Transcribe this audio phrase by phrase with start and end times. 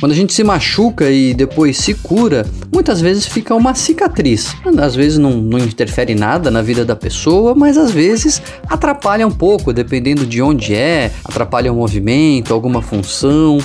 [0.00, 4.56] Quando a gente se machuca e depois se cura, muitas vezes fica uma cicatriz.
[4.78, 9.30] Às vezes não, não interfere nada na vida da pessoa, mas às vezes atrapalha um
[9.30, 13.58] pouco, dependendo de onde é, atrapalha o movimento, alguma função.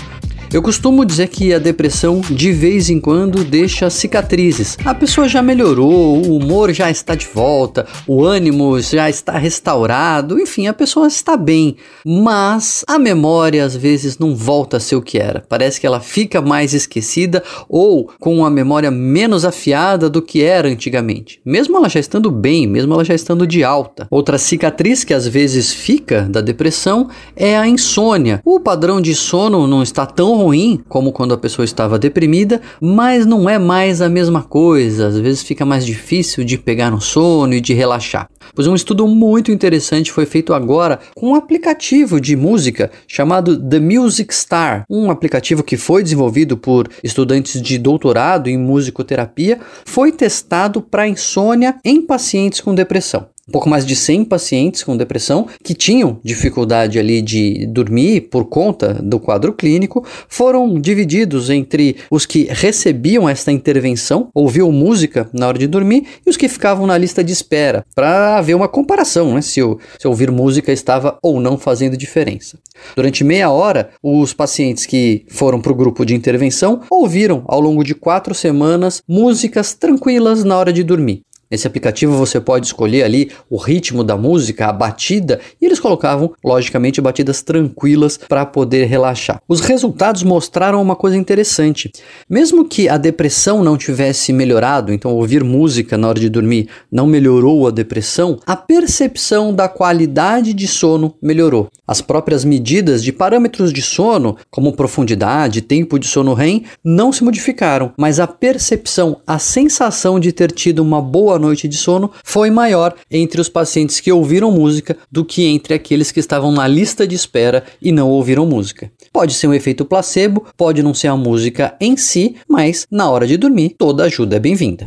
[0.56, 4.78] Eu costumo dizer que a depressão de vez em quando deixa cicatrizes.
[4.86, 10.40] A pessoa já melhorou, o humor já está de volta, o ânimo já está restaurado,
[10.40, 15.02] enfim, a pessoa está bem, mas a memória às vezes não volta a ser o
[15.02, 15.44] que era.
[15.50, 20.70] Parece que ela fica mais esquecida ou com a memória menos afiada do que era
[20.70, 21.42] antigamente.
[21.44, 24.08] Mesmo ela já estando bem, mesmo ela já estando de alta.
[24.10, 28.40] Outra cicatriz que às vezes fica da depressão é a insônia.
[28.46, 33.26] O padrão de sono não está tão ruim como quando a pessoa estava deprimida, mas
[33.26, 35.08] não é mais a mesma coisa.
[35.08, 38.30] Às vezes fica mais difícil de pegar no sono e de relaxar.
[38.54, 43.80] Pois um estudo muito interessante foi feito agora com um aplicativo de música chamado The
[43.80, 50.82] Music Star, um aplicativo que foi desenvolvido por estudantes de doutorado em musicoterapia, foi testado
[50.82, 55.76] para insônia em pacientes com depressão um pouco mais de 100 pacientes com depressão que
[55.76, 62.48] tinham dificuldade ali de dormir por conta do quadro clínico, foram divididos entre os que
[62.50, 67.24] recebiam esta intervenção, ouviam música na hora de dormir, e os que ficavam na lista
[67.24, 71.58] de espera, para haver uma comparação, né, se, o, se ouvir música estava ou não
[71.58, 72.58] fazendo diferença.
[72.96, 77.84] Durante meia hora, os pacientes que foram para o grupo de intervenção ouviram ao longo
[77.84, 81.22] de quatro semanas músicas tranquilas na hora de dormir.
[81.56, 86.34] Nesse aplicativo você pode escolher ali o ritmo da música, a batida, e eles colocavam,
[86.44, 89.42] logicamente, batidas tranquilas para poder relaxar.
[89.48, 91.90] Os resultados mostraram uma coisa interessante.
[92.30, 97.08] Mesmo que a depressão não tivesse melhorado, então ouvir música na hora de dormir não
[97.08, 101.70] melhorou a depressão, a percepção da qualidade de sono melhorou.
[101.88, 107.24] As próprias medidas de parâmetros de sono, como profundidade, tempo de sono REM, não se
[107.24, 112.50] modificaram, mas a percepção, a sensação de ter tido uma boa noite de sono foi
[112.50, 117.08] maior entre os pacientes que ouviram música do que entre aqueles que estavam na lista
[117.08, 118.92] de espera e não ouviram música.
[119.14, 123.28] Pode ser um efeito placebo, pode não ser a música em si, mas na hora
[123.28, 124.86] de dormir, toda ajuda é bem-vinda.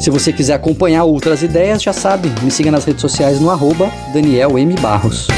[0.00, 3.88] Se você quiser acompanhar outras ideias, já sabe, me siga nas redes sociais no arroba
[4.12, 4.74] Daniel M.
[4.80, 5.28] Barros.